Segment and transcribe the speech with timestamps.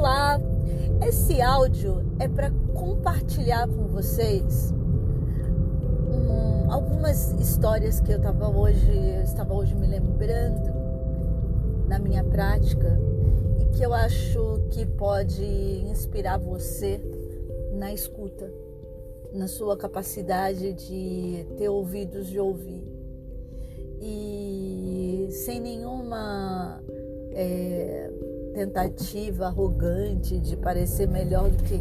[0.00, 0.40] Olá!
[1.06, 4.72] Esse áudio é para compartilhar com vocês
[6.08, 8.90] um, algumas histórias que eu estava hoje,
[9.22, 10.72] estava hoje me lembrando
[11.86, 12.98] na minha prática
[13.58, 15.44] e que eu acho que pode
[15.86, 16.98] inspirar você
[17.74, 18.50] na escuta,
[19.34, 22.82] na sua capacidade de ter ouvidos de ouvir
[24.00, 26.82] e sem nenhuma
[27.32, 28.10] é,
[28.52, 31.78] tentativa arrogante de parecer melhor do que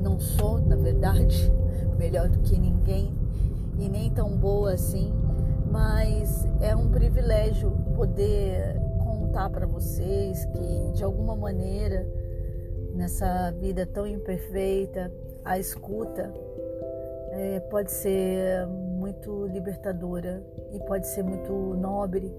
[0.00, 1.50] não sou, na verdade,
[1.98, 3.12] melhor do que ninguém
[3.78, 5.12] e nem tão boa assim,
[5.70, 12.06] mas é um privilégio poder contar para vocês que de alguma maneira
[12.94, 15.12] nessa vida tão imperfeita
[15.44, 16.32] a escuta
[17.32, 20.42] é, pode ser muito libertadora
[20.72, 22.32] e pode ser muito nobre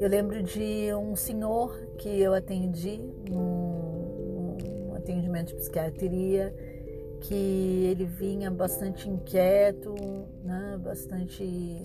[0.00, 6.54] eu lembro de um senhor que eu atendi num, atendimento de psiquiatria,
[7.20, 9.94] que ele vinha bastante inquieto,
[10.44, 11.80] né, bastante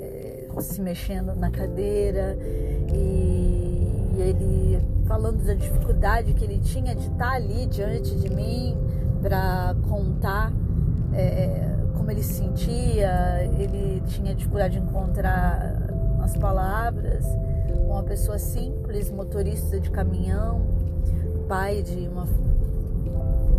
[0.00, 2.36] é, se mexendo na cadeira
[2.94, 8.76] e ele falando da dificuldade que ele tinha de estar ali diante de mim
[9.20, 10.52] para contar
[11.12, 15.89] é, como ele se sentia, ele tinha dificuldade de encontrar
[16.30, 17.26] as palavras,
[17.88, 20.60] uma pessoa simples, motorista de caminhão,
[21.48, 22.24] pai de uma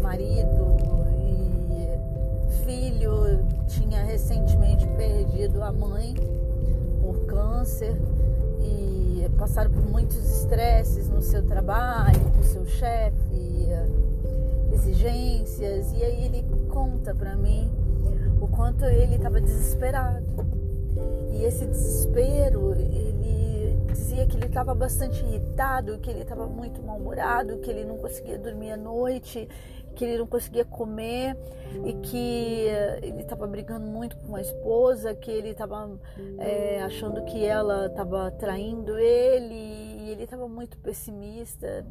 [0.01, 0.77] marido
[1.19, 6.13] e filho, tinha recentemente perdido a mãe
[7.01, 7.93] por câncer
[8.61, 13.67] e passaram por muitos estresses no seu trabalho, com seu chefe,
[14.73, 17.69] exigências, e aí ele conta para mim
[18.39, 20.50] o quanto ele estava desesperado
[21.41, 27.57] e esse desespero, ele dizia que ele estava bastante irritado, que ele estava muito mal-humorado,
[27.57, 29.49] que ele não conseguia dormir à noite,
[29.95, 31.35] que ele não conseguia comer
[31.83, 32.67] e que
[33.01, 35.89] ele estava brigando muito com a esposa, que ele estava
[36.37, 41.83] é, achando que ela estava traindo ele e ele estava muito pessimista.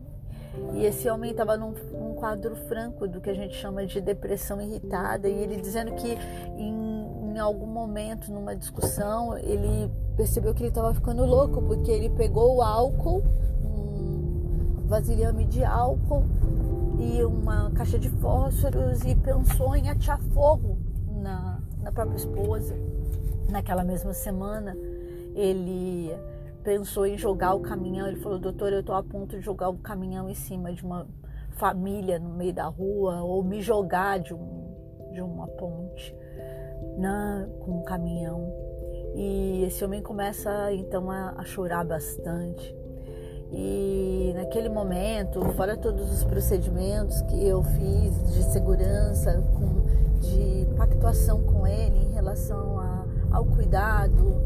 [0.74, 4.60] E esse homem estava num, num, quadro franco do que a gente chama de depressão
[4.60, 6.16] irritada e ele dizendo que
[6.56, 6.89] em
[7.36, 12.56] em algum momento, numa discussão, ele percebeu que ele estava ficando louco, porque ele pegou
[12.56, 13.22] o álcool,
[13.64, 16.24] um vasilhame de álcool
[16.98, 20.78] e uma caixa de fósforos e pensou em atirar fogo
[21.22, 22.74] na, na própria esposa.
[23.48, 24.76] Naquela mesma semana,
[25.34, 26.14] ele
[26.62, 28.06] pensou em jogar o caminhão.
[28.06, 31.06] Ele falou: Doutor, eu estou a ponto de jogar o caminhão em cima de uma
[31.52, 36.14] família no meio da rua ou me jogar de, um, de uma ponte
[37.00, 38.52] né, com um caminhão.
[39.14, 42.76] E esse homem começa então a, a chorar bastante.
[43.52, 51.42] E naquele momento, fora todos os procedimentos que eu fiz de segurança, com, de pactuação
[51.42, 54.40] com ele em relação a, ao cuidado,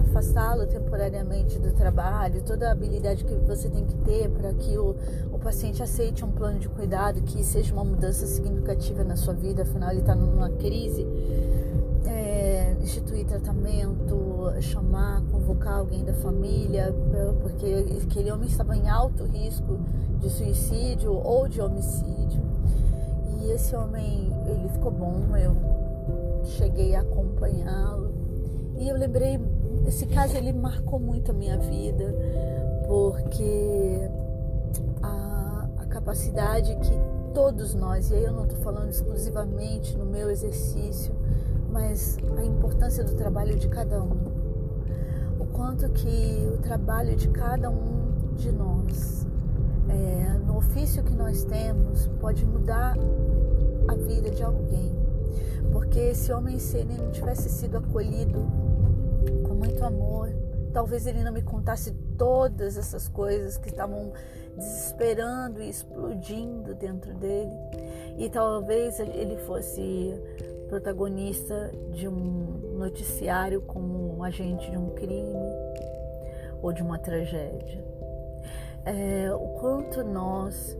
[0.00, 4.94] afastá-lo temporariamente do trabalho, toda a habilidade que você tem que ter para que o,
[5.32, 9.62] o paciente aceite um plano de cuidado, que seja uma mudança significativa na sua vida,
[9.62, 11.06] afinal ele está numa crise
[12.84, 16.94] instituir tratamento, chamar, convocar alguém da família,
[17.40, 17.66] porque
[18.02, 19.78] aquele homem estava em alto risco
[20.20, 22.42] de suicídio ou de homicídio.
[23.40, 25.56] E esse homem, ele ficou bom, eu
[26.44, 28.12] cheguei a acompanhá-lo.
[28.76, 29.40] E eu lembrei,
[29.86, 32.14] esse caso ele marcou muito a minha vida,
[32.86, 34.10] porque
[35.02, 36.92] a, a capacidade que
[37.32, 41.14] todos nós, e aí eu não estou falando exclusivamente no meu exercício,
[41.74, 44.16] mas a importância do trabalho de cada um.
[45.40, 49.26] O quanto que o trabalho de cada um de nós,
[49.88, 52.94] é, no ofício que nós temos, pode mudar
[53.88, 54.94] a vida de alguém.
[55.72, 58.46] Porque esse homem, se ele não tivesse sido acolhido
[59.42, 60.28] com muito amor,
[60.72, 64.12] talvez ele não me contasse todas essas coisas que estavam
[64.56, 67.50] desesperando e explodindo dentro dele.
[68.16, 70.14] E talvez ele fosse
[70.74, 75.38] protagonista de um noticiário como um agente de um crime
[76.60, 77.84] ou de uma tragédia.
[78.84, 80.76] É, o quanto nós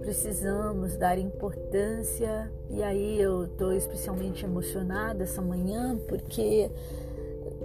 [0.00, 6.68] precisamos dar importância, e aí eu estou especialmente emocionada essa manhã porque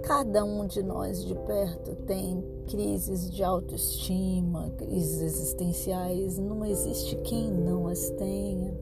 [0.04, 7.50] cada um de nós de perto tem crises de autoestima, crises existenciais, não existe quem
[7.50, 8.72] não as tenha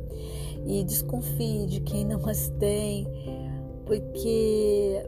[0.69, 3.09] e desconfie de quem não as tem,
[3.85, 5.03] porque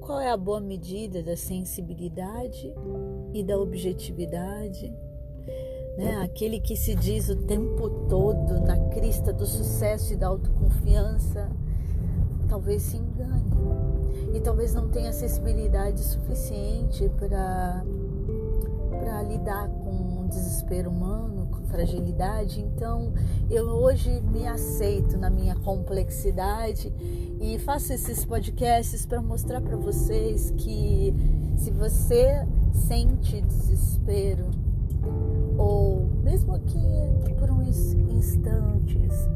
[0.00, 2.74] qual é a boa medida da sensibilidade
[3.32, 4.92] e da objetividade?
[5.98, 6.22] né?
[6.22, 11.50] Aquele que se diz o tempo todo na crista do sucesso e da autoconfiança,
[12.48, 13.50] talvez se engane
[14.32, 17.84] e talvez não tenha acessibilidade suficiente para
[19.22, 22.60] lidar com o desespero humano, com fragilidade.
[22.60, 23.12] Então,
[23.50, 26.92] eu hoje me aceito na minha complexidade
[27.40, 31.14] e faço esses podcasts para mostrar para vocês que
[31.56, 34.46] se você sente desespero
[35.56, 39.28] ou mesmo que por uns instantes,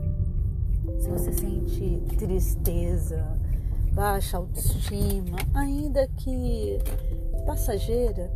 [0.99, 3.25] se você sente tristeza,
[3.93, 6.79] baixa autoestima, ainda que
[7.45, 8.31] passageira,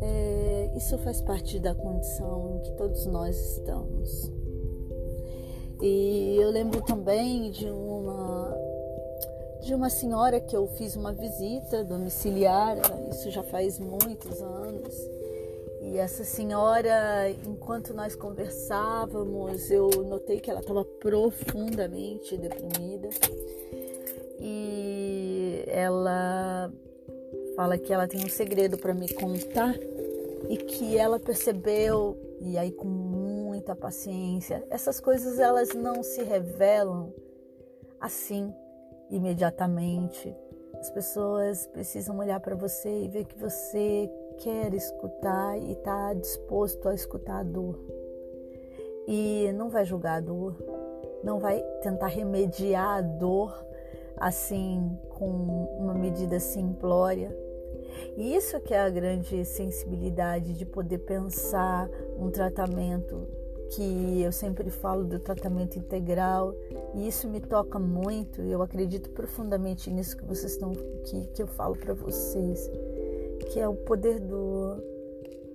[0.00, 4.30] é, isso faz parte da condição em que todos nós estamos.
[5.82, 8.56] E eu lembro também de uma
[9.60, 12.76] de uma senhora que eu fiz uma visita domiciliar,
[13.10, 14.94] isso já faz muitos anos.
[15.80, 23.08] E essa senhora, enquanto nós conversávamos, eu notei que ela estava profundamente deprimida.
[24.38, 26.70] E ela
[27.56, 29.74] fala que ela tem um segredo para me contar
[30.48, 37.12] e que ela percebeu e aí com muita paciência, essas coisas elas não se revelam
[38.00, 38.52] assim
[39.10, 40.34] imediatamente.
[40.78, 46.88] As pessoas precisam olhar para você e ver que você quer escutar e está disposto
[46.88, 47.78] a escutar a dor.
[49.06, 50.56] E não vai julgar a dor,
[51.22, 53.64] não vai tentar remediar a dor
[54.16, 55.26] assim com
[55.78, 57.36] uma medida simplória,
[58.16, 61.88] e isso que é a grande sensibilidade de poder pensar
[62.18, 63.26] um tratamento
[63.70, 66.54] que eu sempre falo do tratamento integral
[66.94, 71.46] e isso me toca muito eu acredito profundamente nisso que vocês estão que, que eu
[71.46, 72.70] falo para vocês
[73.50, 74.76] que é o poder do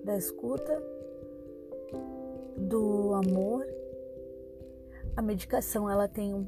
[0.04, 0.84] da escuta
[2.58, 3.66] do amor
[5.16, 6.48] a medicação ela tem um,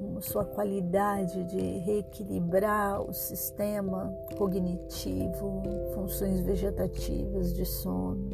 [0.00, 5.62] um, sua qualidade de reequilibrar o sistema cognitivo,
[5.94, 8.30] funções vegetativas de sono,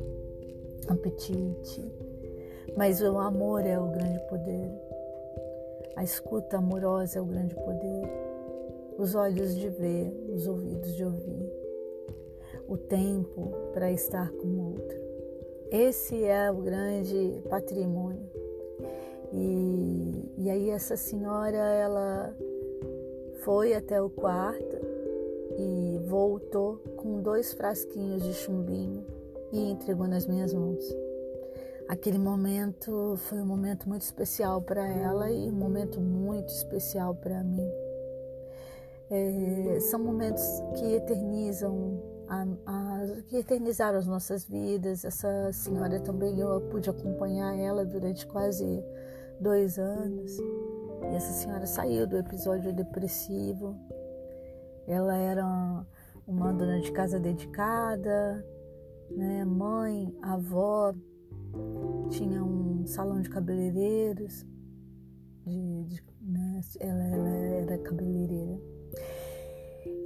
[0.88, 1.84] apetite.
[2.76, 4.70] Mas o amor é o grande poder.
[5.96, 8.10] A escuta amorosa é o grande poder.
[8.98, 11.52] Os olhos de ver, os ouvidos de ouvir.
[12.68, 14.98] O tempo para estar com o outro.
[15.70, 18.43] Esse é o grande patrimônio
[19.32, 22.34] e, e aí essa senhora, ela
[23.44, 24.76] foi até o quarto
[25.58, 29.04] e voltou com dois frasquinhos de chumbinho
[29.52, 30.84] e entregou nas minhas mãos.
[31.86, 37.44] Aquele momento foi um momento muito especial para ela e um momento muito especial para
[37.44, 37.68] mim.
[39.10, 40.42] É, são momentos
[40.76, 45.04] que eternizam, a, a, que eternizaram as nossas vidas.
[45.04, 48.82] Essa senhora também eu pude acompanhar ela durante quase
[49.40, 50.38] dois anos.
[50.38, 53.76] E essa senhora saiu do episódio depressivo.
[54.86, 55.86] Ela era
[56.26, 58.44] uma dona de casa dedicada,
[59.10, 59.44] né?
[59.44, 60.94] mãe, avó,
[62.10, 64.44] tinha um salão de cabeleireiros,
[65.44, 66.60] de, de, né?
[66.80, 68.60] ela, ela era cabeleireira.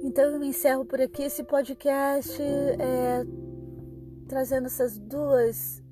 [0.01, 3.25] Então eu encerro por aqui esse podcast é,
[4.27, 5.83] trazendo essas duas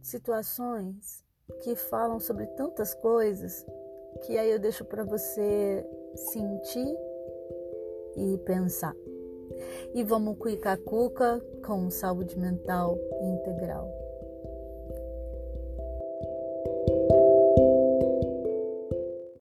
[0.00, 3.66] situações que falam sobre tantas coisas
[4.22, 6.96] que aí eu deixo para você sentir
[8.16, 8.94] e pensar.
[9.94, 13.99] E vamos cuicar cuca com saúde mental integral.